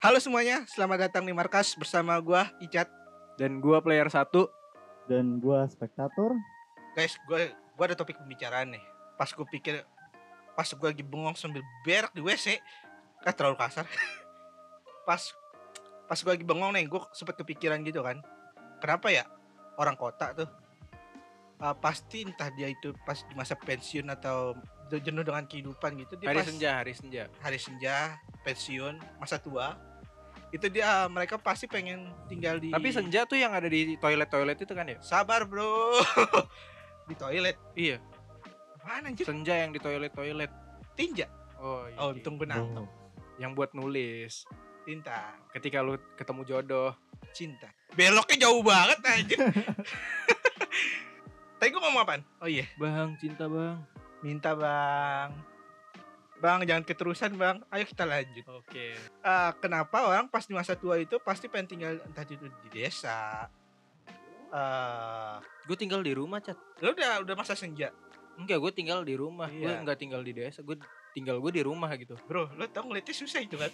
[0.00, 2.88] Halo semuanya, selamat datang di Markas bersama gua Icat.
[3.36, 4.48] Dan gua player satu.
[5.10, 6.38] dan gua spektator
[6.94, 8.84] Guys, gua gua ada topik pembicaraan nih.
[9.18, 9.82] Pas gua pikir
[10.54, 12.56] pas gua lagi bengong sambil berak di WC,
[13.20, 13.84] kan terlalu kasar.
[15.08, 15.20] pas
[16.06, 18.22] pas gua lagi bengong nih, gua sempet kepikiran gitu kan.
[18.78, 19.26] Kenapa ya
[19.76, 20.48] orang kota tuh
[21.60, 24.56] uh, pasti entah dia itu pas di masa pensiun atau
[24.90, 27.22] jenuh dengan kehidupan gitu dia Hari pas- senja, hari senja.
[27.42, 27.96] hari senja,
[28.42, 29.74] pensiun, masa tua,
[30.50, 32.70] itu dia mereka pasti pengen tinggal di.
[32.70, 34.98] Tapi senja tuh yang ada di toilet-toilet itu kan ya?
[34.98, 35.94] Sabar bro,
[37.08, 37.54] di toilet.
[37.72, 38.02] Iya,
[38.80, 39.24] Mana anjir?
[39.24, 40.50] senja yang di toilet-toilet.
[40.94, 41.30] Tinja.
[41.56, 41.96] Oh, iya.
[41.96, 42.60] Oh untung benar.
[42.60, 42.88] Oh,
[43.36, 44.44] Yang buat nulis.
[44.80, 46.90] Tinta, Ketika lu ketemu jodoh.
[47.30, 47.68] cinta.
[47.92, 49.38] Beloknya jauh banget anjir.
[51.60, 52.22] Tadi gue ngomong apaan?
[52.40, 53.76] Oh iya, Bang, cinta bang.
[54.20, 55.30] minta bang.
[56.40, 57.60] Bang jangan keterusan bang.
[57.68, 58.44] Ayo kita lanjut.
[58.50, 58.96] Oke.
[59.20, 63.44] Ah, kenapa orang pas di masa tua itu pasti pengen tinggal entah itu di desa.
[64.50, 66.58] Eh, Gue tinggal di rumah, Cat.
[66.80, 67.94] lu udah udah masa senja.
[68.34, 69.46] Enggak, gue tinggal di rumah.
[69.46, 69.78] Gue Iya.
[69.78, 70.58] enggak tinggal di desa.
[70.60, 70.80] Gue
[71.12, 72.16] tinggal gue di rumah gitu.
[72.24, 73.70] Bro, lo tau ngeliatnya susah itu kan?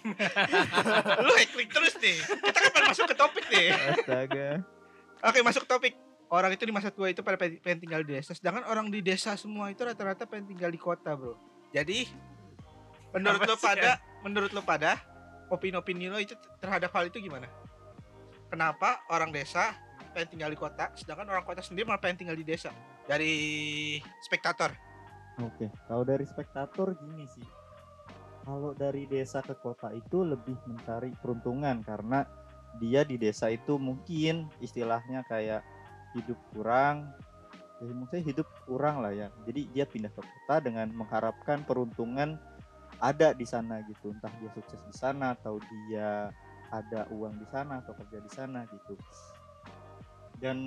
[1.17, 2.19] lo heklik terus nih.
[2.19, 3.67] Kita kapan masuk ke topik nih?
[3.95, 4.49] astaga
[5.23, 5.93] Oke, masuk ke topik.
[6.27, 8.35] Orang itu di masa tua itu pada pengen tinggal di desa.
[8.35, 11.39] Sedangkan orang di desa semua itu rata-rata pengen tinggal di kota, bro.
[11.71, 12.05] Jadi,
[13.17, 14.91] menurut lo pada, menurut lo pada,
[15.49, 17.49] opini-opini lo itu terhadap hal itu gimana?
[18.47, 19.75] Kenapa orang desa
[20.15, 22.71] pengen tinggal di kota, sedangkan orang kota sendiri malah pengen tinggal di desa?
[23.07, 23.33] Dari
[24.23, 24.71] spektator.
[25.37, 27.45] oke kalau dari spektator gini sih
[28.47, 32.25] kalau dari desa ke kota itu lebih mencari peruntungan karena
[32.81, 35.61] dia di desa itu mungkin istilahnya kayak
[36.15, 37.11] hidup kurang
[37.77, 42.41] ya maksudnya hidup kurang lah ya jadi dia pindah ke kota dengan mengharapkan peruntungan
[42.99, 44.13] ada di sana gitu.
[44.13, 46.31] Entah dia sukses di sana atau dia
[46.71, 48.93] ada uang di sana atau kerja di sana gitu.
[50.37, 50.57] Dan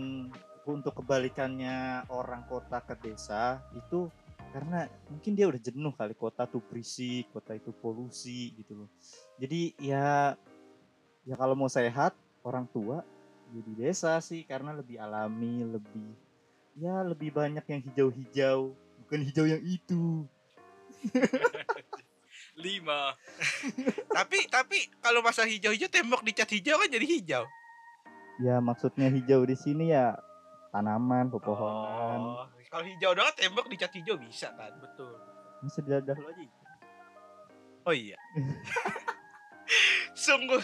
[0.67, 4.11] untuk kebalikannya orang kota ke desa itu
[4.51, 8.91] karena mungkin dia udah jenuh kali kota tuh berisik kota itu polusi gitu loh.
[9.39, 10.35] Jadi ya
[11.25, 13.05] ya kalau mau sehat orang tua
[13.51, 16.11] ya desa sih karena lebih alami lebih
[16.79, 18.73] ya lebih banyak yang hijau-hijau
[19.05, 20.25] bukan hijau yang itu
[22.61, 23.17] Lima.
[24.17, 27.45] tapi tapi kalau masa hijau-hijau tembok dicat hijau kan jadi hijau.
[28.39, 30.17] ya maksudnya hijau di sini ya
[30.71, 34.73] tanaman pepohonan Oh, kalau hijau doang tembok dicat hijau bisa kan?
[34.79, 35.13] Betul.
[35.61, 36.45] bisa dadah lu aja
[37.83, 38.17] Oh iya.
[40.15, 40.61] Sungguh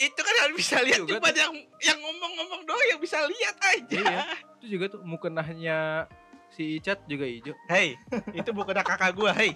[0.00, 1.36] itu kan harus bisa lihat Juga cuma tuh.
[1.36, 1.52] yang
[1.84, 3.98] yang ngomong-ngomong doang yang bisa lihat aja.
[4.00, 4.20] Iya.
[4.56, 6.08] Itu juga tuh mukenahnya
[6.50, 7.52] si Icat juga hijau.
[7.68, 8.00] Hei,
[8.32, 9.52] itu bukan kakak gua, hei.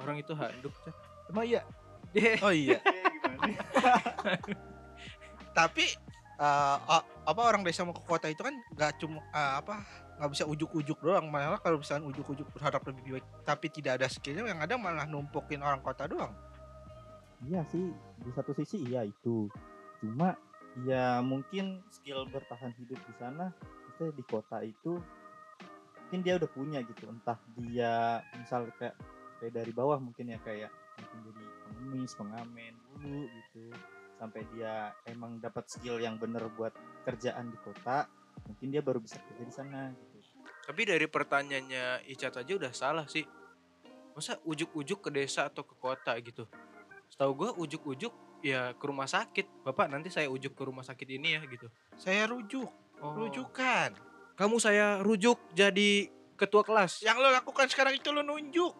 [0.00, 0.74] Orang itu handuk.
[1.30, 1.62] Emang iya?
[2.44, 2.80] Oh iya.
[5.58, 5.84] Tapi
[6.88, 9.84] o- apa orang desa mau ke kota itu kan nggak cuma eh, apa
[10.16, 14.48] nggak bisa ujuk-ujuk doang malah kalau misalnya ujuk-ujuk berharap lebih baik tapi tidak ada skillnya
[14.48, 16.32] yang ada malah numpukin orang kota doang
[17.44, 17.92] Iya sih,
[18.24, 19.52] di satu sisi iya itu.
[20.00, 20.32] Cuma
[20.88, 23.52] ya mungkin skill bertahan hidup di sana,
[23.84, 24.96] maksudnya di kota itu
[26.00, 27.12] mungkin dia udah punya gitu.
[27.12, 28.96] Entah dia misal kayak
[29.38, 33.64] kayak dari bawah mungkin ya kayak mungkin jadi pengemis, pengamen dulu gitu.
[34.16, 36.72] Sampai dia emang dapat skill yang bener buat
[37.04, 38.08] kerjaan di kota,
[38.48, 40.16] mungkin dia baru bisa kerja di sana gitu.
[40.66, 43.22] Tapi dari pertanyaannya Icat aja udah salah sih.
[44.16, 46.48] Masa ujuk-ujuk ke desa atau ke kota gitu?
[47.12, 48.10] Setahu gue ujuk-ujuk
[48.40, 49.62] ya ke rumah sakit.
[49.62, 51.68] Bapak nanti saya ujuk ke rumah sakit ini ya gitu.
[51.94, 53.12] saya rujuk Oh.
[53.12, 53.92] rujukan
[54.40, 57.04] Kamu saya rujuk jadi ketua kelas.
[57.04, 58.72] yang lo lakukan sekarang itu lo nunjuk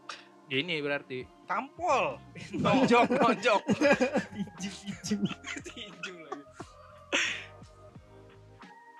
[0.46, 1.26] Gini berarti.
[1.46, 2.18] tampol
[2.62, 3.62] Nonjok, nonjok.
[4.34, 5.16] Iju, iju.
[5.62, 6.42] Tinju lagi.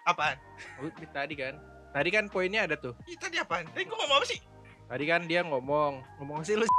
[0.06, 0.38] apaan
[0.78, 1.58] Oh, ini tadi kan.
[1.90, 2.94] Tadi kan poinnya ada tuh.
[3.10, 4.38] Ih, tadi apaan tadi gua ngomong apa sih
[4.86, 6.62] Tadi kan dia ngomong, ngomong sih lu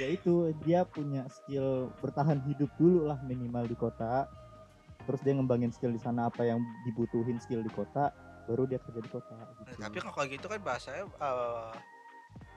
[0.00, 4.28] ya itu dia punya skill bertahan hidup dulu lah minimal di kota
[5.08, 8.12] terus dia ngembangin skill di sana apa yang dibutuhin skill di kota
[8.44, 9.80] baru dia kerja di kota gitu.
[9.80, 11.70] Nah, tapi kalau gitu kan bahasanya eh,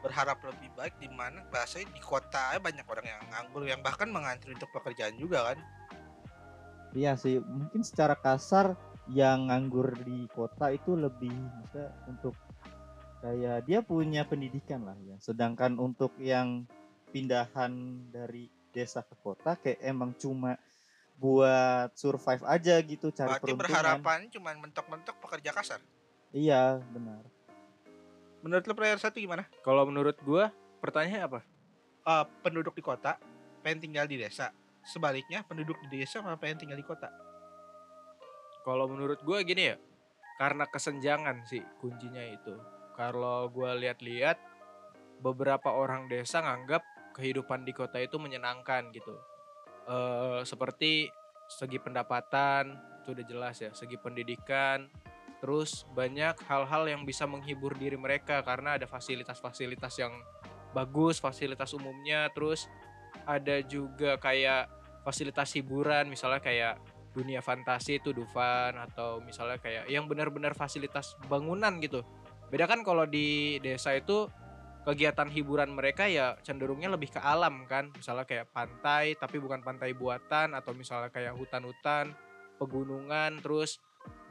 [0.04, 4.52] berharap lebih baik di mana bahasanya di kota banyak orang yang nganggur yang bahkan mengantri
[4.52, 5.58] untuk pekerjaan juga kan?
[6.92, 8.76] Iya sih mungkin secara kasar
[9.08, 12.36] yang nganggur di kota itu lebih maksudnya untuk
[13.24, 15.16] kayak dia punya pendidikan lah ya.
[15.24, 16.68] Sedangkan untuk yang
[17.16, 17.72] pindahan
[18.12, 20.60] dari desa ke kota kayak emang cuma
[21.16, 23.64] buat survive aja gitu cari berarti peruntungan.
[23.72, 25.80] berharapan cuma mentok-mentok pekerja kasar?
[26.36, 27.24] Iya benar
[28.44, 30.52] menurut lo player satu gimana Kalau menurut gua
[30.84, 31.40] pertanyaannya apa?
[32.04, 33.16] Eh, penduduk di kota
[33.64, 34.52] pengen tinggal di desa.
[34.84, 37.08] Sebaliknya penduduk di desa malah pengen tinggal di kota.
[38.68, 39.76] Kalau menurut gue gini ya,
[40.36, 42.56] karena kesenjangan sih kuncinya itu.
[42.96, 44.40] Kalau gue lihat-lihat,
[45.24, 46.84] beberapa orang desa nganggap
[47.16, 49.16] kehidupan di kota itu menyenangkan gitu.
[49.84, 51.12] eh seperti
[51.52, 52.72] segi pendapatan
[53.04, 54.88] itu udah jelas ya, segi pendidikan,
[55.44, 60.16] terus banyak hal-hal yang bisa menghibur diri mereka karena ada fasilitas-fasilitas yang
[60.72, 62.72] bagus, fasilitas umumnya, terus
[63.28, 64.72] ada juga kayak
[65.04, 66.80] fasilitas hiburan misalnya kayak
[67.12, 72.08] dunia fantasi itu Dufan atau misalnya kayak yang benar-benar fasilitas bangunan gitu.
[72.48, 74.32] Beda kan kalau di desa itu
[74.88, 77.92] kegiatan hiburan mereka ya cenderungnya lebih ke alam kan.
[77.94, 82.16] Misalnya kayak pantai tapi bukan pantai buatan atau misalnya kayak hutan-hutan,
[82.58, 83.84] pegunungan, terus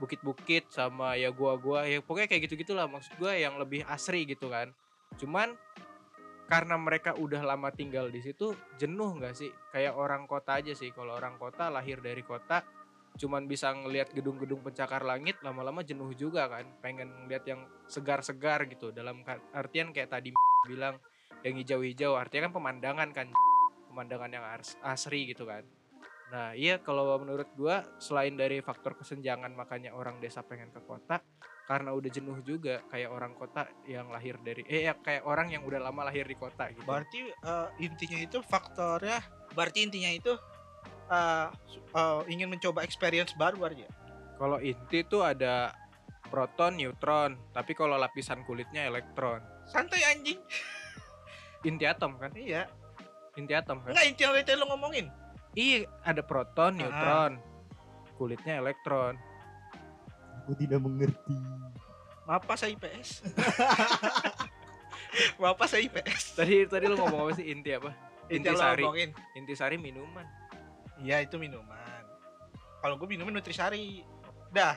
[0.03, 4.75] bukit-bukit sama ya gua-gua ya pokoknya kayak gitu-gitulah maksud gua yang lebih asri gitu kan.
[5.17, 5.55] Cuman
[6.51, 9.51] karena mereka udah lama tinggal di situ jenuh nggak sih?
[9.71, 12.65] Kayak orang kota aja sih kalau orang kota lahir dari kota
[13.13, 16.67] cuman bisa ngelihat gedung-gedung pencakar langit lama-lama jenuh juga kan.
[16.83, 19.23] Pengen ngeliat yang segar-segar gitu dalam
[19.55, 20.35] artian kayak tadi
[20.67, 20.99] bilang
[21.43, 23.27] yang hijau-hijau artinya kan pemandangan kan
[23.91, 24.45] pemandangan yang
[24.87, 25.67] asri gitu kan
[26.33, 31.21] nah iya kalau menurut gua selain dari faktor kesenjangan makanya orang desa pengen ke kota
[31.69, 35.63] karena udah jenuh juga kayak orang kota yang lahir dari eh ya, kayak orang yang
[35.63, 39.21] udah lama lahir di kota gitu Berarti eh, intinya itu faktornya
[39.53, 40.33] berarti intinya itu
[41.69, 43.89] su- eh, ingin mencoba experience baru aja.
[44.41, 45.71] Kalau inti tuh ada
[46.33, 49.45] proton, neutron, tapi kalau lapisan kulitnya elektron.
[49.69, 50.41] Santai anjing.
[51.69, 52.33] Inti atom kan?
[52.35, 52.67] Iya.
[53.37, 53.93] Inti atom kan?
[53.93, 55.07] Enggak inti yang tadi lo ngomongin.
[55.53, 57.37] Iya, ada proton, neutron.
[58.17, 59.21] Kulitnya elektron.
[60.43, 61.37] Aku tidak mengerti.
[62.25, 63.21] Maaf Pak, saya IPS.
[65.37, 66.39] Maaf Pak, saya IPS.
[66.39, 67.93] Tadi tadi lu ngomong apa sih inti apa?
[68.27, 68.83] Inti yang lo Intisari.
[68.83, 69.11] ngomongin.
[69.37, 70.27] Intisari minuman.
[71.03, 72.03] Iya itu minuman.
[72.81, 74.03] Kalau gue minuman nutrisari.
[74.53, 74.77] Dah,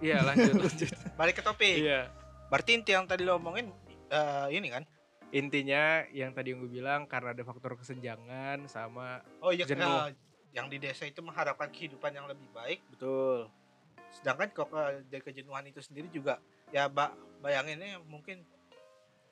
[0.00, 0.90] Iya, lanjut lanjut.
[1.14, 1.76] balik ke topik.
[1.84, 2.08] Iya.
[2.48, 3.68] Berarti inti yang tadi lo ngomongin
[4.08, 4.82] eh, ini kan?
[5.30, 10.10] Intinya yang tadi yang gue bilang karena ada faktor kesenjangan sama Oh iya, Jenuh.
[10.10, 10.18] eh,
[10.50, 12.82] yang di desa itu mengharapkan kehidupan yang lebih baik.
[12.90, 13.46] betul.
[14.10, 16.42] Sedangkan kok ke- dari kejenuhan itu sendiri juga
[16.74, 18.42] ya ba bayanginnya mungkin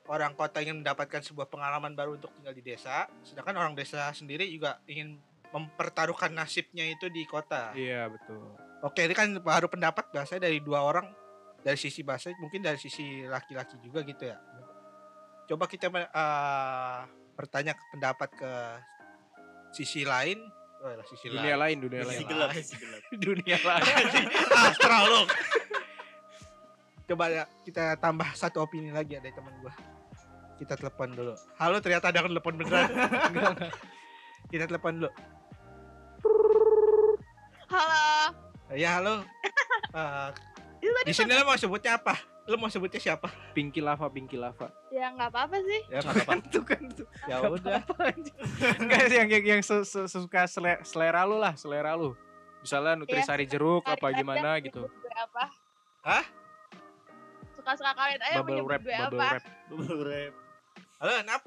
[0.08, 4.48] orang kota ingin mendapatkan sebuah pengalaman baru untuk tinggal di desa, sedangkan orang desa sendiri
[4.48, 5.20] juga ingin
[5.52, 7.76] mempertaruhkan nasibnya itu di kota.
[7.76, 8.56] Iya, betul.
[8.80, 11.12] Oke, ini kan baru pendapat bahasa dari dua orang
[11.60, 14.38] dari sisi bahasa, mungkin dari sisi laki-laki juga gitu ya.
[15.48, 16.98] Coba kita eh,
[17.32, 18.52] bertanya ke pendapat ke
[19.72, 20.38] sisi lain.
[20.78, 21.74] Oh, lah, sisi Dunia lain.
[21.74, 22.26] lain, dunia Sisi lain.
[22.28, 23.00] gelap, sisi gelap.
[23.26, 23.94] dunia lain.
[24.68, 25.22] Astral lo.
[27.08, 29.72] Coba ya, kita tambah satu opini lagi ya dari teman gua.
[30.54, 31.34] Kita telepon dulu.
[31.56, 32.90] Halo, ternyata ada yang telepon beneran.
[34.50, 35.10] Kita telepon dulu.
[37.68, 38.34] Halo.
[38.74, 39.22] Ya, halo.
[39.88, 40.28] Eh,
[40.78, 42.18] Itu tadi di sini lo mau sebutnya apa?
[42.44, 43.30] Lo mau sebutnya siapa?
[43.52, 44.66] Pinky lava, pinky lava.
[44.98, 45.80] Ya nggak apa-apa sih.
[45.86, 46.32] Ya, nggak apa-apa.
[46.50, 47.06] Tuh kan tuh.
[47.24, 47.80] Ya udah.
[48.82, 52.18] Enggak yang yang, yang se- se- suka sele- selera lu lah, selera lu.
[52.58, 54.82] Misalnya nutrisari jeruk apa gimana aja gitu.
[54.82, 55.44] menyebut gue apa?
[56.02, 56.24] Hah?
[57.54, 59.26] Suka-suka kalian aja Bubble wrap, bubble apa?
[59.38, 59.44] wrap.
[59.70, 60.32] Bubble wrap.
[60.98, 61.42] Halo, Nap.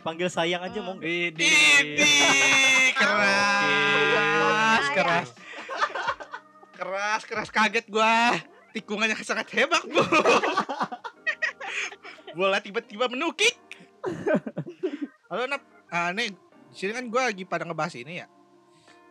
[0.00, 0.84] Panggil sayang aja Hmm.
[0.84, 1.08] mau nggak?
[1.08, 1.48] Idi.
[1.48, 2.12] Idi,
[2.92, 5.28] keras, keras,
[6.74, 8.36] keras, keras, kaget gua.
[8.74, 10.02] Tikungannya sangat hebat, Bu.
[12.34, 13.54] Bola tiba-tiba menukik.
[15.30, 15.62] Halo, Nap.
[15.86, 18.26] Ah, nih, di sini kan gua lagi pada ngebahas ini ya.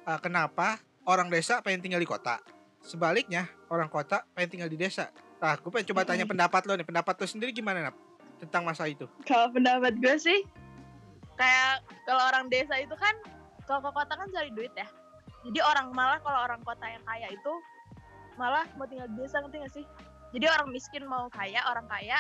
[0.04, 2.44] Ah, kenapa orang desa pengen tinggal di kota?
[2.84, 5.08] Sebaliknya, orang kota pengen tinggal di desa.
[5.40, 6.84] Nah, gue pengen coba tanya pendapat lo nih.
[6.84, 7.96] Pendapat lo sendiri gimana, Nap?
[8.44, 9.08] Tentang masa itu.
[9.24, 10.44] Kalau pendapat gue sih,
[11.40, 13.16] kayak kalau orang desa itu kan,
[13.64, 14.88] kalau ke kota kan cari duit ya.
[15.48, 17.54] Jadi orang malah kalau orang kota yang kaya itu
[18.36, 19.86] malah mau tinggal di desa ngerti gak sih?
[20.36, 22.20] Jadi orang miskin mau kaya, orang kaya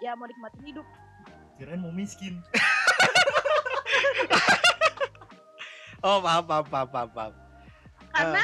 [0.00, 0.86] ya mau nikmatin hidup.
[1.56, 2.40] Kirain mau miskin.
[6.06, 7.32] Oh, paham, paham, paham, paham, paham.
[8.14, 8.42] Karena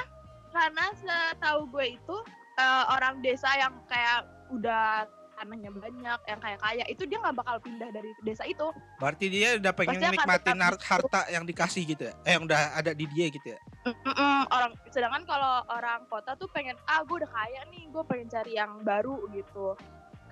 [0.50, 2.16] karena setahu gue itu
[2.59, 5.06] eh, orang desa yang kayak udah
[5.38, 8.66] tanahnya banyak, yang kaya kaya itu dia nggak bakal pindah dari desa itu.
[8.99, 12.14] Berarti dia udah pengen Pasti nikmatin harta yang dikasih gitu ya?
[12.26, 13.59] Eh, yang udah ada di dia gitu ya?
[13.87, 18.28] Mm-mm, orang sedangkan kalau orang kota tuh pengen ah gue udah kaya nih gue pengen
[18.30, 19.75] cari yang baru gitu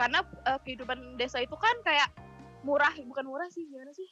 [0.00, 2.08] karena eh, kehidupan desa itu kan kayak
[2.62, 4.08] murah bukan murah sih gimana sih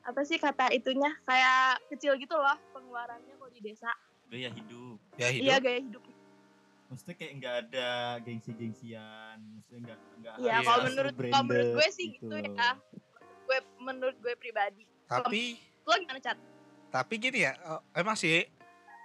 [0.00, 3.90] apa sih kata itunya kayak kecil gitu loh pengeluarannya kalau di desa
[4.26, 4.98] Gaya hidup.
[5.16, 5.42] Ya hidup.
[5.44, 6.02] iya gaya hidup
[6.86, 7.88] Maksudnya kayak nggak ada
[8.22, 9.38] gengsi-gengsian.
[9.38, 12.38] Maksudnya nggak nggak Iya, harus kalau menurut- kalau menurut gue sih gitu loh.
[12.38, 12.70] ya.
[13.42, 15.42] gue menurut gue pribadi Tapi
[15.82, 16.38] lo gimana cat
[16.88, 18.42] tapi gini ya eh, emang sih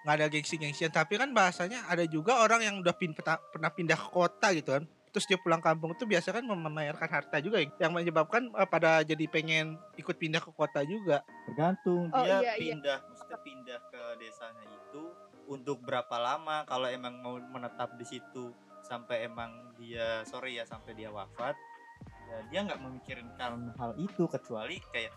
[0.02, 3.94] nggak ada gengsi-gengsian tapi kan bahasanya ada juga orang yang udah pin, peta- pernah pindah
[3.96, 7.68] ke kota gitu kan terus dia pulang kampung itu biasa kan memamerkan harta juga ya,
[7.88, 11.22] yang menyebabkan eh, pada jadi pengen ikut pindah ke kota juga.
[11.46, 12.08] Tergantung.
[12.16, 12.74] Oh, dia iya, iya.
[12.76, 15.04] pindah mesti pindah ke desanya itu
[15.52, 16.64] untuk berapa lama?
[16.64, 21.54] Kalau emang mau menetap di situ sampai emang dia sorry ya sampai dia wafat
[22.02, 25.14] ya dia nggak memikirkan hal itu kecuali kayak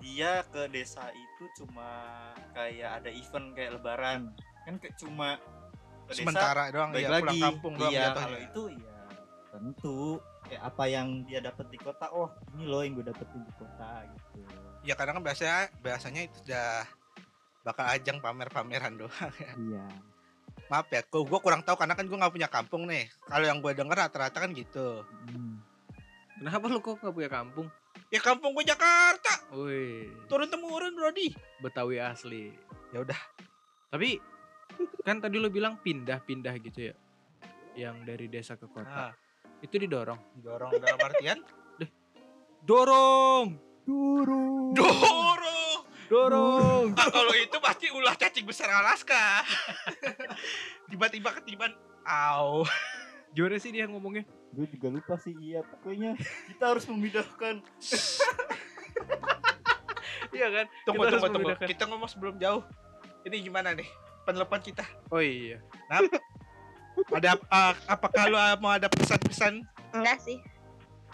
[0.00, 4.20] dia ke desa itu cuma kayak ada event kayak lebaran.
[4.64, 5.36] Kan kayak cuma
[6.04, 8.93] ke desa sementara doang ya lagi pulang kampung doang iya kalau itu ya
[9.54, 12.26] tentu kayak apa yang dia dapat di kota oh
[12.58, 14.42] ini loh yang gue dapetin di kota gitu
[14.82, 16.82] ya kadang kan biasanya biasanya itu udah
[17.62, 19.30] bakal ajang pamer-pameran doang
[19.70, 19.86] iya
[20.66, 23.70] maaf ya gue kurang tahu karena kan gue nggak punya kampung nih kalau yang gue
[23.72, 25.62] denger rata-rata kan gitu Hmm.
[26.34, 27.70] Kenapa lu kok gak punya kampung?
[28.10, 31.30] ya kampung gue Jakarta Wih, turun temurun Brody
[31.62, 32.50] Betawi asli.
[32.90, 33.16] ya udah
[33.88, 34.18] Tapi
[35.06, 36.94] kan tadi lu bilang pindah-pindah gitu ya.
[37.78, 38.82] Yang dari desa ke kota.
[38.82, 39.12] nah,
[39.64, 40.20] Itu didorong.
[40.44, 41.38] dorong dalam artian
[42.68, 43.56] Dorong.
[43.84, 44.72] Turu.
[44.76, 46.86] dorong Dorong.
[47.00, 49.40] Ah, kalau itu pasti ulah cacing besar Alaska
[50.92, 51.72] tiba-tiba ketiban
[52.04, 52.68] Au.
[53.32, 54.28] Gimana sih dia ngomongnya?
[54.52, 56.14] Gue juga lupa sih iya pokoknya
[56.52, 57.64] kita harus memindahkan
[60.34, 60.66] Iya kan?
[60.82, 61.50] Tunggu, Kita tunggu, tunggu.
[61.62, 62.66] Kita ngomong sebelum jauh.
[63.22, 63.86] Ini gimana nih?
[64.26, 64.82] Penelpon kita.
[65.14, 65.62] Oh iya.
[67.10, 69.66] Ada uh, apakah lu uh, mau ada pesan-pesan?
[69.94, 70.38] Enggak sih.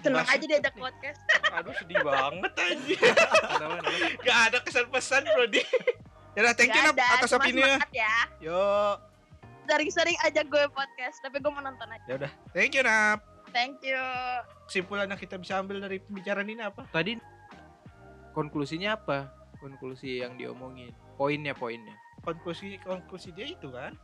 [0.00, 1.20] Bahasa- aja diajak podcast.
[1.60, 2.96] Aduh sedih banget aja.
[4.26, 5.46] Gak ada kesan-pesan, Bro.
[5.52, 5.60] Di.
[6.38, 7.58] Ya udah, thank you ada, atas opini
[7.90, 8.14] ya.
[8.38, 8.54] Yo,
[9.66, 12.06] Sering-sering ajak gue podcast, tapi gue mau nonton aja.
[12.06, 12.32] ya udah.
[12.54, 13.26] Thank you, Nap.
[13.50, 13.98] Thank you.
[14.70, 16.86] Kesimpulan yang kita bisa ambil dari pembicaraan ini apa?
[16.94, 17.18] Tadi
[18.30, 19.26] konklusinya apa?
[19.58, 20.94] Konklusi yang diomongin.
[21.18, 21.98] Poinnya, poinnya.
[22.22, 23.98] Konklusi konklusi dia itu kan.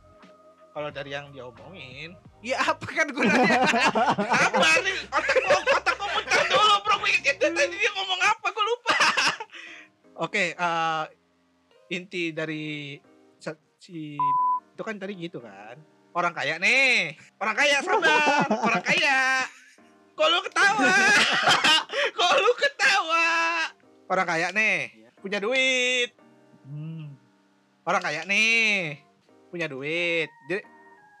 [0.77, 2.13] Kalau dari yang dia omongin,
[2.45, 3.65] Ya apa kan gunanya?
[4.45, 5.09] apa nih?
[5.09, 6.95] Otak gua, otak gua muter dulu, Bro.
[7.01, 8.97] Inget tadi dia ngomong apa, gua lupa.
[10.29, 11.03] Oke, eh,
[11.89, 12.93] inti dari
[13.81, 15.81] si itu kan tadi gitu kan.
[16.13, 17.17] Orang kaya nih.
[17.41, 18.45] Orang kaya sabar.
[18.45, 19.49] Orang kaya.
[20.13, 20.93] Kok lu ketawa?
[22.21, 23.25] Kok lu ketawa?
[24.13, 26.13] Orang kaya nih, punya duit.
[26.69, 27.17] hmm.
[27.81, 29.06] Orang kaya nih,
[29.57, 30.29] punya duit.
[30.45, 30.61] Dia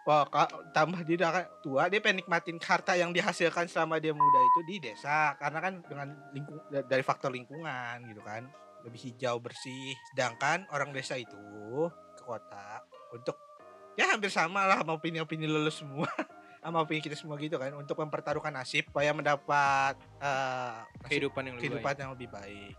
[0.07, 4.39] Wah, ka- tambah dia udah tua, dia pengen nikmatin harta yang dihasilkan selama dia muda
[4.39, 5.35] itu di desa.
[5.35, 8.47] Karena kan dengan lingkung da- dari faktor lingkungan gitu kan,
[8.87, 9.91] lebih hijau bersih.
[10.07, 11.35] Sedangkan orang desa itu
[12.15, 13.35] ke kota untuk
[13.99, 16.07] ya hampir sama lah sama opini-opini lulus semua,
[16.63, 21.55] sama opini kita semua gitu kan, untuk mempertaruhkan nasib supaya mendapat eh, nasib- Kehidupan yang
[21.59, 21.99] lebih kehidupan baik.
[21.99, 22.73] yang lebih baik.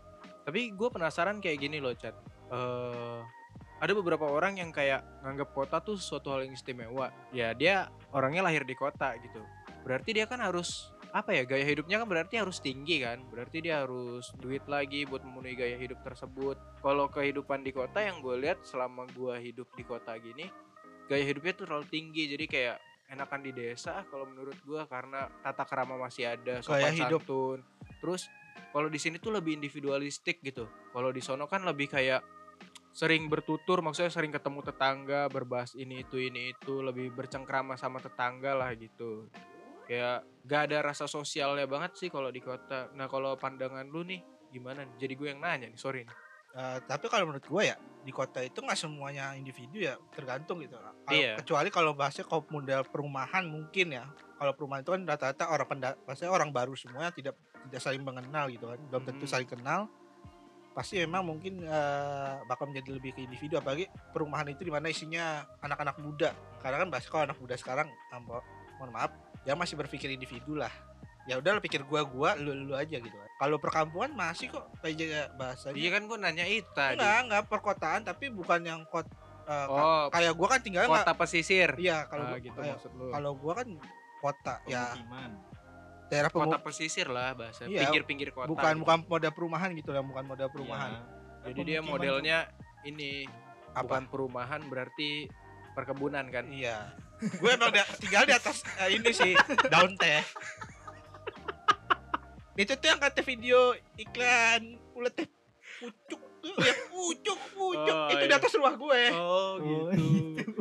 [0.49, 2.17] Tapi gue penasaran kayak gini loh, Chat.
[2.49, 3.21] Eh,
[3.79, 7.15] ada beberapa orang yang kayak nganggap kota tuh suatu hal yang istimewa.
[7.31, 9.39] Ya dia orangnya lahir di kota gitu.
[9.87, 13.23] Berarti dia kan harus apa ya gaya hidupnya kan berarti harus tinggi kan.
[13.31, 16.59] Berarti dia harus duit lagi buat memenuhi gaya hidup tersebut.
[16.83, 20.51] Kalau kehidupan di kota yang gue lihat selama gue hidup di kota gini,
[21.07, 22.35] gaya hidupnya tuh terlalu tinggi.
[22.35, 22.77] Jadi kayak
[23.09, 27.23] enakan di desa kalau menurut gue karena tata kerama masih ada, sopan Gaya hidup.
[27.25, 27.59] santun.
[28.03, 28.29] Terus
[28.75, 30.69] kalau di sini tuh lebih individualistik gitu.
[30.93, 32.21] Kalau di sono kan lebih kayak
[32.99, 38.59] sering bertutur, maksudnya sering ketemu tetangga, berbahas ini itu ini itu, lebih bercengkrama sama tetangga
[38.59, 39.31] lah gitu.
[39.87, 42.90] Kayak gak ada rasa sosialnya banget sih kalau di kota.
[42.99, 44.19] Nah kalau pandangan lu nih
[44.50, 44.83] gimana?
[44.99, 46.17] Jadi gue yang nanya nih, sorry nih.
[46.59, 50.75] Eh, tapi kalau menurut gue ya di kota itu nggak semuanya individu ya tergantung gitu.
[50.75, 51.38] Kalau- Iya.
[51.38, 54.11] Kecuali kalau bahasnya kalau model perumahan mungkin ya.
[54.43, 57.38] Kalau perumahan itu kan rata-rata orang penda, maksudnya orang baru semuanya tidak
[57.71, 58.81] tidak saling mengenal gitu kan.
[58.90, 59.87] Belum tentu saling kenal.
[60.79, 65.43] Pasti memang mungkin eh, bakal menjadi lebih ke individu apalagi perumahan itu di mana isinya
[65.59, 66.31] anak-anak muda.
[66.63, 68.47] Karena kan bahasa kalau anak muda sekarang mo-
[68.79, 69.11] mohon maaf
[69.43, 70.71] ya masih berpikir individu lah.
[71.27, 73.27] Ya udah lo pikir gua gua lu lu aja gitu kan.
[73.37, 75.75] Kalau perkampungan masih kok kayak bahasanya.
[75.75, 76.71] Iya kan gue nanya itu.
[76.71, 79.05] Enggak, enggak perkotaan tapi bukan yang kot
[79.45, 81.75] ka- Oh, kayak gua kan tinggal kota pesisir.
[81.77, 83.11] iya kalau Ah, gua- gitu kayak- maksud lu.
[83.11, 83.69] kalau gua kan
[84.19, 84.95] kota ya
[86.09, 87.65] daerah Kota pemu- pesisir lah bahasa.
[87.65, 88.47] Iya, Pinggir-pinggir kota.
[88.47, 88.83] bukan gitu.
[88.83, 91.03] bukan moda perumahan gitu lah bukan moda perumahan Iya.
[91.47, 92.38] Jadi dia modelnya
[92.83, 93.25] ini
[93.71, 95.29] apa bukan perumahan berarti
[95.73, 96.49] perkebunan kan.
[96.49, 99.35] iya gue emang da- tinggal di atas eh, ini sih
[99.67, 100.23] daun teh
[102.57, 103.59] itu tuh yang kata video
[103.95, 104.62] iklan
[104.93, 105.29] ulet teh
[105.79, 108.38] pucuk ya pucuk pucuk Oh, itu di iya.
[108.38, 110.07] atas rumah gue Oh Oh, gitu.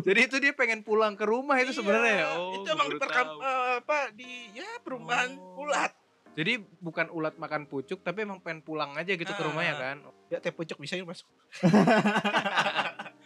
[0.03, 2.27] Jadi itu dia pengen pulang ke rumah itu Iya, sebenarnya ya.
[2.33, 3.39] Oh, itu emang di perkam tahu.
[3.41, 5.61] eh, apa di ya perumahan Oh.
[5.61, 5.91] ulat
[6.33, 9.81] Jadi bukan ulat makan pucuk tapi emang pengen pulang aja gitu ke rumahnya Ah.
[9.83, 9.97] kan.
[10.27, 11.25] Ya teh pucuk bisa yuk masuk.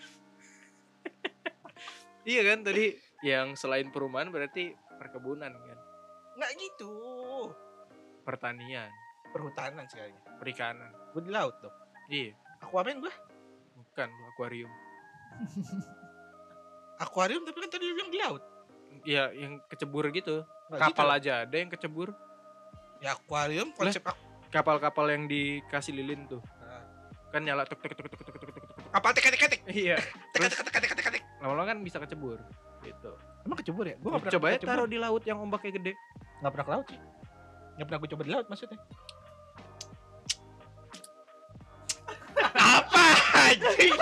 [2.21, 5.77] Iya kan tadi yang selain perumahan berarti perkebunan kan,
[6.37, 6.93] Nggak gitu.
[8.21, 8.93] pertanian,
[9.27, 10.13] Perhutanan sekali.
[10.37, 10.93] perikanan.
[11.11, 11.73] Gue di laut dong.
[12.11, 12.35] Iya.
[12.59, 13.13] Aquaman gue?
[13.79, 14.71] Bukan, akuarium.
[17.03, 18.43] akuarium tapi kan tadi yang di laut.
[19.07, 20.43] Iya, yang kecebur gitu.
[20.67, 21.17] Nggak gitu kapal gitu.
[21.23, 22.11] aja ada yang kecebur.
[22.99, 24.03] Ya akuarium konsep
[24.51, 26.43] kapal-kapal yang dikasih lilin tuh.
[26.59, 26.83] Nah.
[27.31, 28.63] Kan nyala tek tek tek tek tek tek tek.
[28.91, 29.61] Kapal tek tek tek.
[29.71, 29.97] Iya.
[30.35, 31.23] Tek tek tek tek tek tek.
[31.39, 32.37] Lama-lama kan bisa kecebur
[32.83, 33.11] gitu.
[33.47, 33.95] Emang kecebur ya?
[33.97, 34.35] Gua enggak hmm, pernah.
[34.35, 35.93] Coba ya taruh di laut yang ombaknya gede.
[36.43, 36.99] Enggak pernah ke laut sih.
[37.79, 38.79] Enggak pernah gua coba di laut maksudnya.
[43.51, 43.93] Anjing?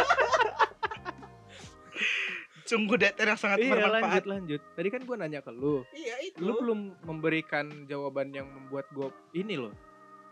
[2.63, 4.25] Sungguh dater yang sangat Iya, lanjut bermanfaat.
[4.29, 4.61] lanjut.
[4.77, 5.81] Tadi kan gua nanya ke lu.
[5.89, 6.37] Iya itu.
[6.37, 9.73] Lu belum memberikan jawaban yang membuat gua ini loh.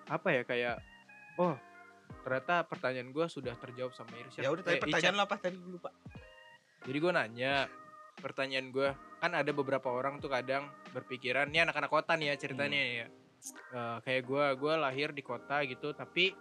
[0.06, 0.78] Apa ya kayak
[1.36, 1.58] oh,
[2.22, 4.46] ternyata pertanyaan gua sudah terjawab sama Irsyad.
[4.46, 5.90] Ya udah tadi Eh, pertanyaan lo apa tadi gue lupa.
[6.86, 7.54] Jadi gue nanya,
[8.16, 12.80] pertanyaan gue kan ada beberapa orang tuh kadang berpikiran, ini anak-anak kota nih ya ceritanya
[12.80, 12.94] Hmm.
[12.94, 13.08] ya.
[13.74, 16.32] Eh, kayak gue, gue lahir di kota gitu, tapi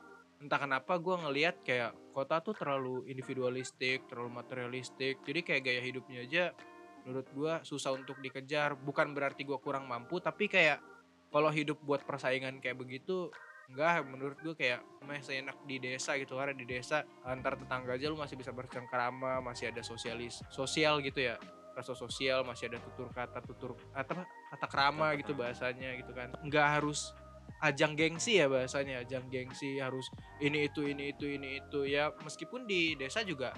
[0.43, 5.21] entah kenapa gue ngelihat kayak kota tuh terlalu individualistik, terlalu materialistik.
[5.25, 6.45] Jadi kayak gaya hidupnya aja
[7.07, 8.77] menurut gue susah untuk dikejar.
[8.77, 10.83] Bukan berarti gue kurang mampu, tapi kayak
[11.33, 13.29] kalau hidup buat persaingan kayak begitu
[13.67, 18.07] enggak menurut gue kayak masih enak di desa gitu karena di desa antar tetangga aja
[18.07, 21.35] lu masih bisa bercengkrama masih ada sosialis sosial gitu ya
[21.75, 24.25] rasa sosial masih ada tutur kata tutur apa
[24.55, 27.13] kata krama gitu bahasanya gitu kan nggak harus
[27.65, 32.69] ajang gengsi ya bahasanya ajang gengsi harus ini itu ini itu ini itu ya meskipun
[32.69, 33.57] di desa juga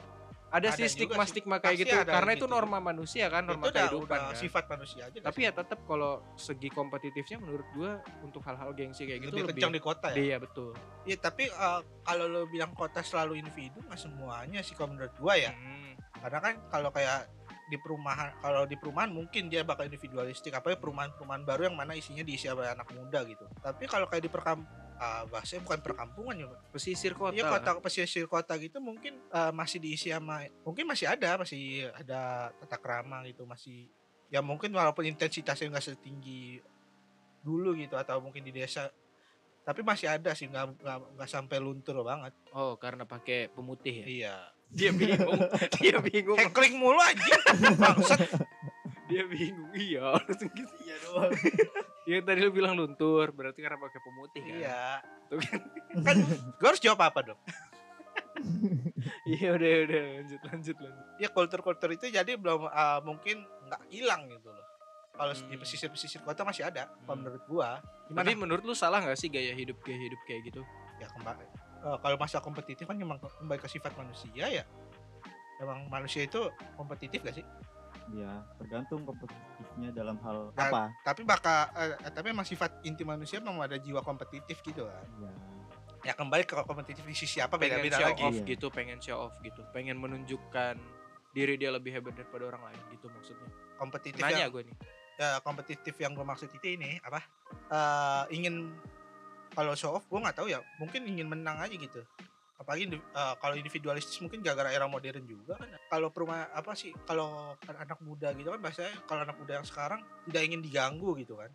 [0.48, 1.36] ada, Ada sih stigma sih.
[1.36, 2.54] stigma kayak Pasti gitu karena gitu itu juga.
[2.56, 5.18] norma manusia kan norma itu udah, kehidupan udah kan sifat manusia aja.
[5.20, 7.92] tapi ya tetap kalau segi kompetitifnya menurut gua
[8.24, 10.16] untuk hal-hal gengsi kayak gitu lebih lebih kencang di kota ya.
[10.16, 10.72] iya betul
[11.04, 15.36] Iya tapi eh, kalau lo bilang kota selalu individu nggak semuanya sih kalau menurut gua
[15.36, 15.52] ya.
[15.52, 15.92] Hmm.
[16.18, 17.28] Karena kan kalau kayak
[17.68, 22.24] di perumahan kalau di perumahan mungkin dia bakal individualistik apa perumahan-perumahan baru yang mana isinya
[22.24, 23.44] diisi oleh anak muda gitu.
[23.60, 24.64] Tapi kalau kayak di perkamp
[24.96, 27.60] ah, bahasanya bukan perkampungan ya, pesisir kota Iya lah.
[27.60, 32.76] kota pesisir kota gitu mungkin eh, masih diisi sama mungkin masih ada masih ada tata
[32.80, 33.86] krama gitu masih
[34.28, 36.58] ya mungkin walaupun intensitasnya nggak setinggi
[37.40, 38.90] dulu gitu atau mungkin di desa
[39.62, 40.80] tapi masih ada sih nggak
[41.16, 44.06] nggak sampai luntur banget Oh, karena pakai pemutih ya.
[44.08, 44.36] iya
[44.70, 45.40] Dia bingung.
[45.76, 46.36] dia bingung.
[46.36, 47.40] heckling mulu anjing
[47.74, 48.20] bangsat
[49.06, 49.72] dia bingung.
[49.72, 51.32] Iya, langsung gitu iya doang.
[52.04, 54.52] Iya tadi lu bilang luntur, berarti karena pakai pemutih kan.
[54.54, 54.82] iya
[55.26, 55.60] Tuh kan.
[56.02, 56.16] kan
[56.50, 57.40] gue harus jawab apa dong
[59.28, 61.04] Iya udah udah lanjut lanjut lanjut.
[61.16, 64.66] ya kultur-kultur itu jadi belum eh, mungkin nggak hilang gitu loh
[65.10, 65.58] kalau di Hmm.
[65.58, 67.20] pesisir-pesisir kota masih ada kalau Hmm.
[67.20, 67.68] menurut gua
[68.06, 70.62] gimana Tapi menurut lu salah nggak sih gaya hidup gaya hidup kayak gitu?
[70.96, 71.44] ya kembali
[71.80, 74.64] eh, kalau masa kompetitif kan memang kembali ke sifat manusia ya.
[75.58, 76.38] Emang manusia itu
[76.74, 77.46] kompetitif gak sih?
[78.08, 80.82] Ya tergantung kompetitifnya dalam hal Dan- apa.
[81.02, 85.06] tapi bakal eh, tapi emang sifat inti manusia memang ada jiwa kompetitif gitu kan?
[85.20, 85.32] Ya
[86.00, 88.22] ya kembali ke kompetitif di sisi apa Pengen beda-beda show lagi.
[88.22, 88.46] off Iya.
[88.48, 90.78] gitu, pengen show off gitu, pengen menunjukkan
[91.28, 93.50] diri dia lebih hebat daripada orang lain gitu maksudnya.
[93.76, 94.76] kompetitif Nanya yang gue nih.
[95.14, 97.18] ya, kompetitif yang gue maksud itu ini apa?
[97.68, 98.72] Eh, ingin
[99.58, 101.98] kalau show off gue nggak tahu ya mungkin ingin menang aja gitu.
[102.54, 105.66] Apalagi eh, kalau individualistis mungkin gara-gara era modern juga kan.
[105.90, 109.98] Kalau perumah apa sih kalau anak muda gitu kan bahasanya kalau anak muda yang sekarang
[110.30, 111.50] tidak ingin diganggu gitu kan.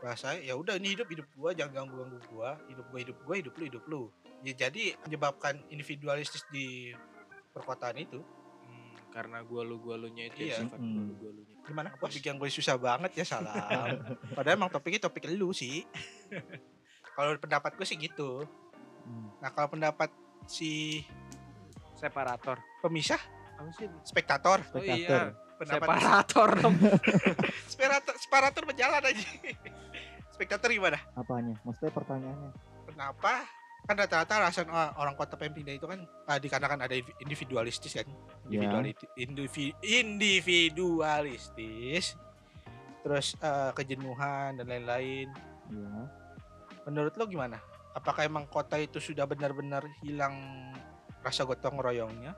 [0.00, 2.56] Bahasa ya udah ini hidup hidup gua jangan ganggu ganggu gua.
[2.64, 4.02] Hidup gua hidup gua hidup lu hidup lu.
[4.40, 6.92] Ya jadi menyebabkan individualistis di
[7.52, 8.20] perkotaan itu.
[8.64, 10.60] Hmm, karena gua lu gua lunya itu Iya.
[10.60, 10.92] ya sifat Hmm.
[10.92, 11.52] gua lu gua lunya.
[11.64, 13.56] gimana topik yang gue susah banget ya salah
[14.36, 15.80] padahal emang topiknya topik lu sih
[17.14, 18.42] kalau pendapat gue sih gitu.
[19.04, 19.28] Hmm.
[19.38, 20.08] nah kalau pendapat
[20.48, 21.04] si
[21.94, 22.58] Separator.
[22.82, 23.20] pemisah?
[23.56, 23.88] Apa sih?
[24.04, 24.60] spektator.
[24.74, 25.30] Oh Spectator.
[25.30, 26.74] iya, pendapat separator dong.
[27.72, 29.24] separator separator berjalan aja.
[30.34, 30.98] Spektator gimana?
[31.14, 31.54] Apanya?
[31.62, 32.50] Maksudnya pertanyaannya?
[32.90, 33.46] Kenapa?
[33.84, 38.08] Kan rata-rata alasan oh, orang kota pindah itu kan ah, dikarenakan ada individualistis kan?
[38.48, 42.16] Individualiti, indivi- individualistis.
[43.04, 45.28] Terus eh, kejenuhan dan lain-lain.
[45.70, 46.23] Ya
[46.88, 47.58] menurut lo gimana?
[47.94, 50.34] Apakah emang kota itu sudah benar-benar hilang
[51.22, 52.34] rasa gotong royongnya?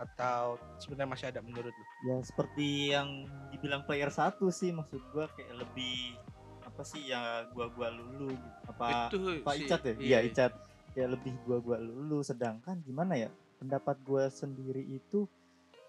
[0.00, 1.84] Atau sebenarnya masih ada menurut lo?
[2.06, 6.16] Ya seperti yang dibilang player satu sih maksud gua kayak lebih
[6.64, 8.58] apa sih ya gua gua lulu gitu.
[8.70, 9.94] apa itu Pak si- Icat ya?
[10.00, 10.18] iya.
[10.24, 10.52] Icat.
[10.96, 12.24] Ya lebih gua gua lulu.
[12.24, 13.28] Sedangkan gimana ya
[13.60, 15.28] pendapat gua sendiri itu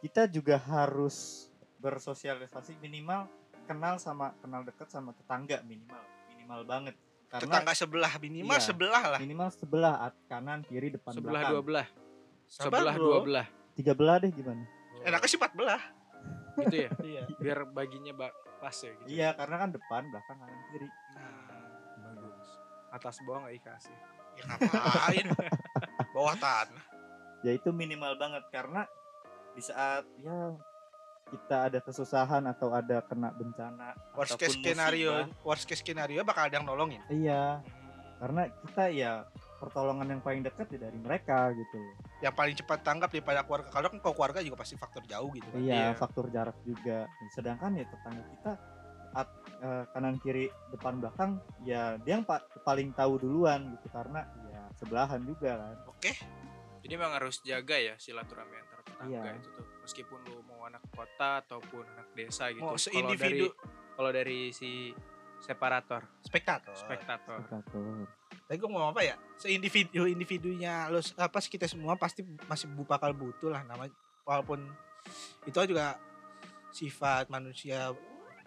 [0.03, 1.47] kita juga harus
[1.79, 3.29] bersosialisasi minimal
[3.69, 6.03] kenal sama kenal dekat sama tetangga minimal.
[6.35, 6.95] Minimal banget
[7.31, 8.65] karena tetangga sebelah minimal Iya.
[8.65, 11.87] sebelah lah minimal sebelah at- kanan kiri depan Sebelah belakang dua belah.
[12.45, 13.05] Sabar, Sebelah bro.
[13.07, 13.47] dua belah.
[13.71, 14.63] tiga belah deh gimana
[15.01, 15.81] enaknya sih empat belah
[16.59, 16.89] Gitu ya.
[17.09, 19.07] iya Biar baginya ba- pas ya gitu.
[19.09, 21.65] iya karena kan depan belakang kanan kiri Nah,
[22.05, 22.47] bagus.
[22.91, 23.97] Atas bawah nggak dikasih.
[24.31, 25.27] ya ngapain
[26.15, 26.83] bawah tanah
[27.41, 28.83] ya itu minimal banget karena
[29.51, 30.55] di saat ya
[31.27, 36.47] kita ada kesusahan atau ada kena bencana worst case skenario musibah, worst case skenario bakal
[36.47, 37.01] ada yang nolongin.
[37.07, 37.61] Iya.
[37.61, 37.79] Hmm.
[38.21, 39.11] karena kita ya
[39.57, 41.73] pertolongan yang paling dekat ya dari mereka gitu.
[41.73, 43.73] Loh yang paling cepat tanggap daripada keluarga.
[43.73, 45.57] Kalau kan kalau keluarga juga pasti faktor jauh gitu kan.
[45.57, 45.97] Iya Iya.
[45.97, 47.09] faktor jarak juga.
[47.33, 48.51] Sedangkan ya tetangga kita
[49.11, 53.89] at- eh, kanan kiri depan belakang ya dia yang pa- paling tahu duluan gitu.
[53.89, 55.75] Karena ya sebelahan juga kan.
[55.89, 56.13] Oke.
[56.85, 59.33] Jadi memang harus jaga ya silaturahmi antar tetangga Iya.
[59.33, 59.65] itu tuh.
[59.81, 62.61] Meskipun lu mau anak kota ataupun anak desa gitu.
[62.61, 64.93] Mau Kalau seindividu- dari kalau dari si
[65.37, 67.41] separator, spektator spektator.
[67.41, 68.05] Spekulator.
[68.45, 73.09] tapi gue mau apa ya seindividu individunya lo apa sih kita semua pasti masih bakal
[73.11, 73.89] butuh lah nama
[74.21, 74.69] walaupun
[75.43, 75.97] itu juga
[76.69, 77.89] sifat manusia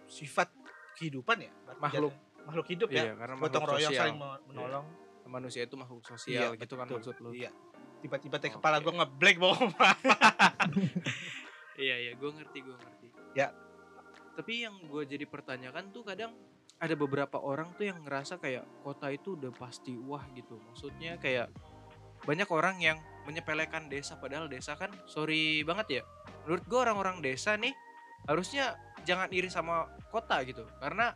[0.06, 0.54] sifat
[0.94, 2.14] kehidupan ya Makhluk.
[2.44, 4.00] makhluk hidup Iya, ya karena gotong makhluk royong sosial.
[4.00, 4.86] saling men- menolong
[5.24, 6.96] Manusia itu makhluk sosial gitu kan betul.
[7.00, 7.30] maksud lu.
[7.34, 7.50] iya
[8.04, 9.72] tiba-tiba teh kepala gue ngeblank bohong
[11.74, 13.06] Iya iya, gue ngerti gue ngerti.
[13.34, 13.50] Ya.
[14.38, 16.36] Tapi yang gue jadi pertanyakan tuh kadang
[16.78, 20.58] ada beberapa orang tuh yang ngerasa kayak kota itu udah pasti wah gitu.
[20.70, 21.50] Maksudnya kayak
[22.22, 26.02] banyak orang yang menyepelekan desa padahal desa kan sorry banget ya.
[26.46, 27.74] Menurut gue orang-orang desa nih
[28.30, 30.62] harusnya jangan iri sama kota gitu.
[30.78, 31.10] Karena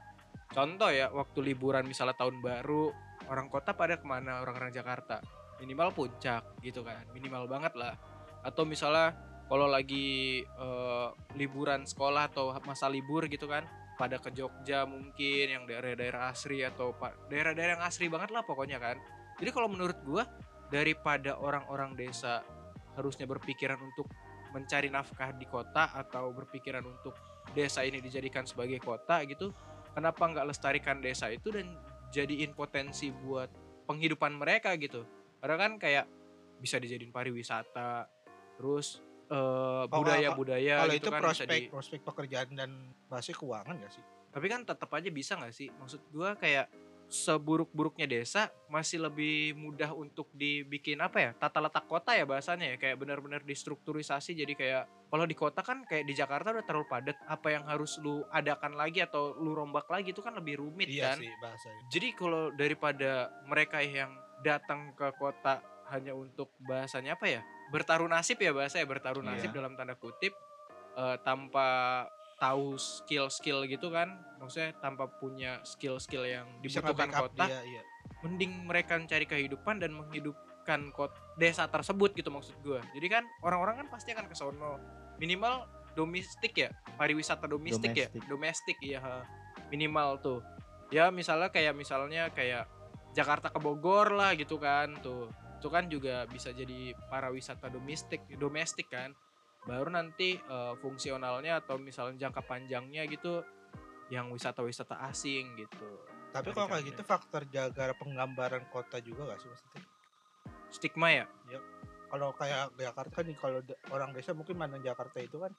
[0.51, 2.91] contoh ya waktu liburan misalnya tahun baru
[3.31, 5.23] orang kota pada ke mana orang-orang Jakarta
[5.59, 7.95] minimal puncak gitu kan minimal banget lah.
[8.43, 9.15] Atau misalnya
[9.49, 13.65] kalau lagi eh, liburan sekolah atau masa libur gitu kan
[13.99, 16.95] pada ke Jogja mungkin yang daerah-daerah asri atau
[17.27, 18.97] daerah-daerah yang asri banget lah pokoknya kan.
[19.39, 20.23] Jadi kalau menurut gua
[20.71, 22.45] daripada orang-orang desa
[22.95, 24.07] harusnya berpikiran untuk
[24.53, 27.15] mencari nafkah di kota atau berpikiran untuk
[27.53, 29.53] desa ini dijadikan sebagai kota gitu
[29.97, 31.69] kenapa nggak lestarikan desa itu dan
[32.13, 33.49] jadiin potensi buat
[33.89, 35.05] penghidupan mereka gitu
[35.39, 36.05] karena kan kayak
[36.59, 38.11] bisa dijadiin pariwisata
[38.59, 38.99] terus
[39.31, 42.71] eh, kalau- budaya-budaya kalau gitu itu kan bisa prospek di prospek pekerjaan dan
[43.07, 44.05] bahasa keuangan gak sih?
[44.29, 45.69] Tapi kan tetap aja bisa nggak sih?
[45.73, 46.69] Maksud gua kayak
[47.09, 52.77] seburuk-buruknya desa masih lebih mudah untuk dibikin apa ya tata letak kota ya bahasanya ya
[52.77, 54.37] kayak benar-benar distrukturisasi.
[54.37, 57.97] Jadi kayak kalau di kota kan kayak di Jakarta udah terlalu padat apa yang harus
[58.05, 61.25] lu adakan lagi atau lu rombak lagi itu kan lebih rumit iya kan?
[61.25, 61.83] sih bahasanya.
[61.89, 64.13] Jadi kalau daripada mereka yang
[64.45, 67.41] datang ke kota hanya untuk bahasanya apa ya?
[67.73, 69.31] Bertaruh nasib ya bahasa ya bertaruh Iya.
[69.35, 70.33] nasib dalam tanda kutip
[70.99, 72.05] eh, tanpa
[72.39, 74.15] tahu skill-skill gitu kan.
[74.39, 77.83] Maksudnya tanpa punya skill-skill yang dibutuhkan kota dia iya.
[78.23, 83.87] mending mereka mencari kehidupan dan menghidupkan kot desa tersebut gitu maksud gue jadi kan orang-orang
[83.87, 84.79] kan pasti akan ke sono.
[85.19, 85.67] Minimal
[85.99, 88.07] domestik ya pariwisata domestik ya?
[88.31, 88.79] Domestik.
[88.79, 89.27] iya ha.
[89.69, 90.41] minimal tuh.
[90.89, 92.71] Ya misalnya kayak misalnya kayak
[93.19, 95.27] Jakarta ke Bogor lah gitu kan tuh.
[95.59, 99.11] Itu kan juga bisa jadi para wisata domestik domestik kan.
[99.67, 103.43] Baru nanti eh, fungsionalnya atau misalnya jangka panjangnya gitu
[104.09, 105.91] yang wisata-wisata asing gitu.
[106.33, 109.83] Tapi kalau kayak gitu faktor jaga penggambaran kota juga gak sih maksudnya?
[110.69, 111.25] Stigma ya?
[112.09, 113.61] Kalau kayak Jakarta kan kalau
[113.93, 115.53] orang desa mungkin mandang Jakarta itu kan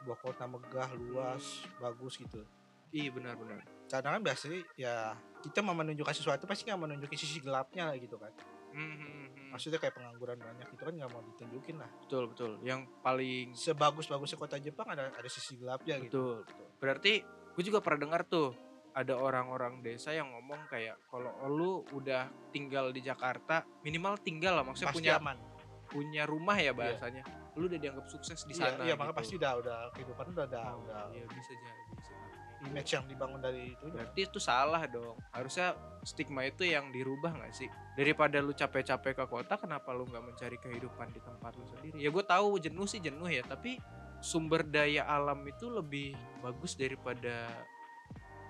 [0.00, 2.44] sebuah kota megah luas bagus gitu.
[2.92, 3.73] Iya benar-benar.
[3.88, 4.94] Karena kan biasanya ya
[5.44, 8.32] kita mau menunjukkan sesuatu pasti nggak menunjukin sisi gelapnya lah gitu kan
[8.74, 12.52] Hmm, maksudnya kayak pengangguran banyak itu kan nggak mau ditunjukin lah betul betul.
[12.66, 16.66] Yang paling sebagus bagusnya kota Jepang ada ada sisi gelapnya gitu betul.
[16.82, 17.22] Berarti
[17.54, 18.50] gue juga pernah dengar tuh
[18.90, 24.66] ada orang-orang desa yang ngomong kayak kalau lu udah tinggal di Jakarta minimal tinggal lah
[24.66, 25.38] maksudnya pasti punya aman
[25.86, 27.22] punya rumah ya bahasanya.
[27.54, 28.82] Lu udah dianggap sukses di iya, sana.
[28.82, 29.20] iya makanya gitu.
[29.22, 32.23] pasti udah udah kehidupan udah udah, Oh, udah Iya bisa jadi bisa jadi.
[32.66, 35.16] Image yang dibangun dari itu Berarti itu salah dong.
[35.30, 37.68] Harusnya stigma itu yang dirubah nggak sih?
[37.94, 41.96] Daripada lu capek-capek ke kota, kenapa lu nggak mencari kehidupan di tempat lu sendiri?
[42.00, 43.78] Ya gue tahu jenuh sih jenuh ya, tapi
[44.24, 47.44] sumber daya alam itu lebih bagus daripada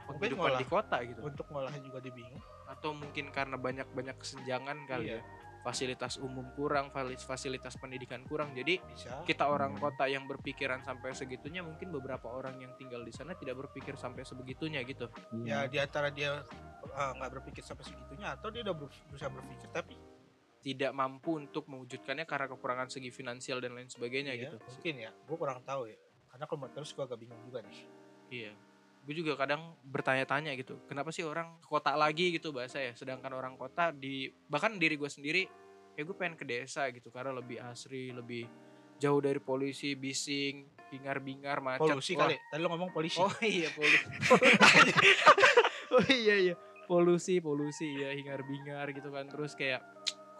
[0.07, 0.61] penghidupan ngolah.
[0.61, 1.20] di kota gitu.
[1.24, 5.18] untuk ngolahnya juga dibingung Atau mungkin karena banyak-banyak kesenjangan kali Iya.
[5.18, 5.22] ya.
[5.64, 8.53] Fasilitas umum kurang, fasilitas pendidikan kurang.
[8.53, 9.81] Jadi bisa kita orang Hmm.
[9.83, 14.22] kota yang berpikiran sampai segitunya, mungkin beberapa orang yang tinggal di sana tidak berpikir sampai
[14.22, 15.09] sebegitunya gitu.
[15.42, 15.72] ya Iya.
[15.72, 16.44] di antara dia
[16.85, 19.96] uh, nggak berpikir sampai segitunya atau dia udah ber- berusaha berpikir tapi
[20.61, 24.57] tidak mampu untuk mewujudkannya karena kekurangan segi finansial dan lain sebagainya iya, gitu.
[24.61, 25.96] mungkin ya gue kurang tahu ya
[26.27, 27.77] karena kalau mau terus gue agak bingung juga nih
[28.27, 28.53] Iya.
[29.04, 32.32] Gue juga kadang bertanya-tanya gitu kenapa sih orang ke kota lagi?
[32.32, 32.96] Gitu bahasa ya.
[32.96, 35.44] Sedangkan orang kota di bahkan diri gue sendiri
[35.94, 38.50] ya gue pengen ke desa gitu karena lebih asri lebih
[38.98, 41.84] jauh dari polisi bising bingar bingar macet.
[41.84, 42.36] Polusi Wah, kali.
[42.50, 43.18] Tadi lo ngomong polisi.
[43.20, 44.06] oh iya polusi.
[45.94, 46.54] Oh iya iya.
[46.84, 49.28] Polusi polusi ya hingar bingar gitu kan.
[49.28, 49.84] Terus kayak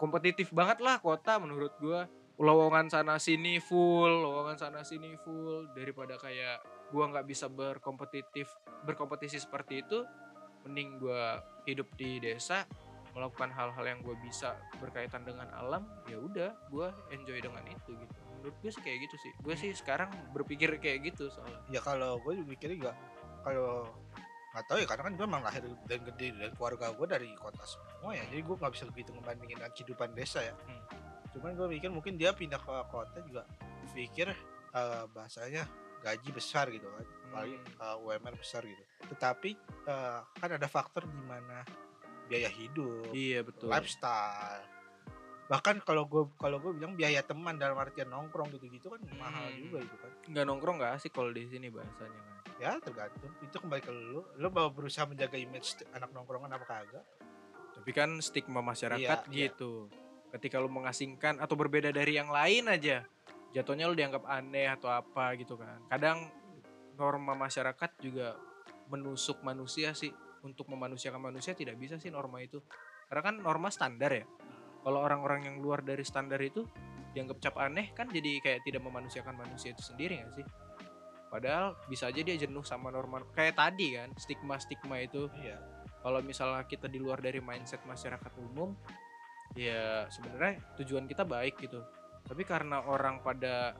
[0.01, 6.19] kompetitif banget lah kota menurut gua lowongan sana sini full lowongan sana sini full daripada
[6.19, 6.59] kayak
[6.91, 8.51] gua nggak bisa berkompetitif
[8.83, 10.03] berkompetisi seperti itu
[10.67, 12.67] mending gua hidup di desa
[13.15, 18.19] melakukan hal-hal yang gue bisa berkaitan dengan alam ya udah gua enjoy dengan itu gitu.
[18.43, 19.31] Menurut gue sih kayak gitu sih.
[19.39, 21.63] Gue sih sekarang berpikir kayak gitu soalnya.
[21.71, 22.93] Ya kalau gue juga mikirnya juga
[23.47, 23.87] kalau
[24.51, 27.63] nggak tahu ya karena kan gue emang lahir dan gede dan keluarga gue dari kota
[27.67, 30.55] semua ya jadi gue nggak bisa begitu ngebandingin dengan kehidupan desa ya.
[30.67, 30.83] Hmm.
[31.35, 33.43] Cuman gue mikir mungkin dia pindah ke kota juga
[33.91, 34.31] pikir
[34.71, 35.67] eh, bahasanya
[35.99, 37.81] gaji besar gitu kan apalagi Hmm.
[37.81, 38.79] eh, UMR besar gitu.
[39.09, 39.49] Tetapi
[39.85, 41.61] eh, kan ada faktor di mana
[42.25, 43.67] biaya hidup iya betul.
[43.67, 44.63] lifestyle.
[45.45, 49.45] Bahkan kalau gue kalau gue bilang biaya teman dalam artian nongkrong gitu gitu kan mahal
[49.45, 49.61] Hmm.
[49.61, 50.11] juga gitu kan.
[50.25, 52.33] Nggak nongkrong nggak asik kalau di sini bahasanya kan?
[52.55, 53.31] Ya tergantung.
[53.39, 54.23] Itu kembali ke lu.
[54.35, 57.05] Lu mau berusaha menjaga image anak nongkrongan apa kagak?
[57.75, 59.51] Tapi kan stigma masyarakat Iya, iya.
[60.35, 63.07] Ketika lu mengasingkan atau berbeda dari yang lain aja
[63.55, 65.79] jatuhnya lu dianggap aneh atau apa gitu kan.
[65.87, 66.27] Kadang
[66.99, 68.35] norma masyarakat juga
[68.91, 70.11] menusuk manusia sih.
[70.45, 72.61] Untuk memanusiakan manusia tidak bisa sih norma itu.
[73.09, 74.27] Karena kan norma standar ya.
[74.85, 76.67] Kalau orang-orang yang luar dari standar itu
[77.15, 80.45] dianggap cap aneh kan jadi kayak tidak memanusiakan manusia itu sendiri gak sih?
[81.31, 83.25] Padahal bisa aja dia jenuh sama norma.
[83.33, 85.31] Kayak tadi kan stigma-stigma itu.
[85.33, 85.57] Iya.
[86.05, 88.77] Kalau misalnya kita di luar dari mindset masyarakat umum
[89.55, 91.81] ya sebenarnya tujuan kita baik gitu.
[92.25, 93.73] Tapi karena orang pada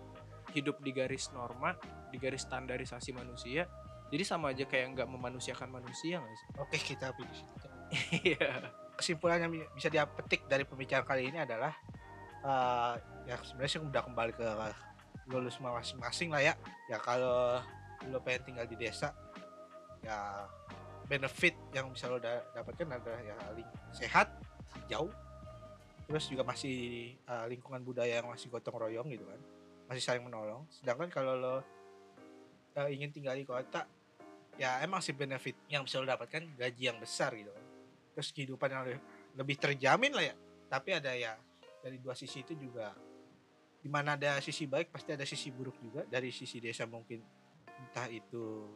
[0.55, 1.75] hidup di garis norma
[2.09, 3.67] di garis standarisasi manusia
[4.07, 6.47] jadi sama aja kayak nggak memanusiakan manusia nggak sih?
[6.61, 7.67] Oke kita habis situ.
[8.33, 8.71] Iya.
[8.95, 11.73] Kesimpulan yang bi- bisa dia petik dari pembicaraan kali ini adalah
[12.45, 12.93] eh
[13.25, 14.45] ya sebenarnya sih udah kembali ke
[15.33, 16.53] lu semua masing-masing lah ya.
[16.87, 17.59] Ya kalau
[18.05, 19.11] lo pengen tinggal di desa
[20.05, 20.45] ya
[21.09, 23.35] benefit yang bisa lo da- dapatkan adalah ya
[23.89, 24.29] sehat
[24.85, 25.09] hijau
[26.05, 29.41] terus juga masih eh, lingkungan budaya yang masih gotong royong gitu kan.
[29.89, 30.65] Masih saling menolong.
[30.69, 31.55] Sedangkan kalau lo
[32.77, 33.85] eh, ingin tinggal di kota
[34.55, 37.65] ya emang sih benefit yang bisa lo dapatkan gaji yang besar gitu kan.
[38.15, 39.01] Terus kehidupan yang lebih,
[39.35, 40.35] lebih terjamin lah ya.
[40.71, 41.33] Tapi ada ya
[41.83, 42.93] dari dua sisi itu juga
[43.85, 46.01] di mana ada sisi baik pasti ada sisi buruk juga.
[46.05, 47.21] Dari sisi desa mungkin
[47.65, 48.71] entah itu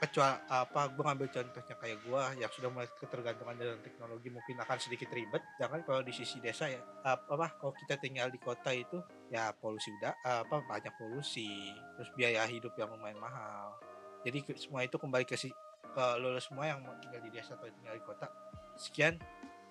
[0.00, 4.78] kecuali apa gue ngambil contohnya kayak gue yang sudah mulai ketergantungan dengan teknologi mungkin akan
[4.80, 5.42] sedikit ribet.
[5.60, 9.54] Jangan kalau di sisi desa ya apa, apa kalau kita tinggal di kota itu ya
[9.56, 11.72] polusi udah apa banyak polusi.
[11.98, 13.78] Terus biaya hidup yang lumayan mahal.
[14.24, 15.52] Jadi semua itu kembali ke si
[15.94, 18.26] ke lo semua yang mau tinggal di desa atau tinggal di kota.
[18.74, 19.20] Sekian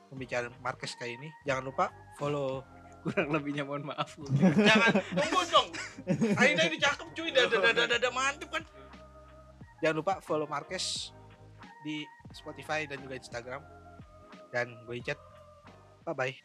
[0.08, 1.30] pembicaraan Marquez kali ini.
[1.44, 2.64] Jangan lupa follow.
[3.04, 5.68] Kurang lebihnya mohon maaf jangan tunggu dong.
[6.40, 7.30] Aina ini cakep cuy.
[7.36, 8.64] Dada dada dada mantep kan
[9.84, 11.12] jangan lupa follow Marquez
[11.84, 13.60] di Spotify dan juga Instagram.
[14.56, 15.20] Dan gue Icat.
[16.08, 16.44] Bye bye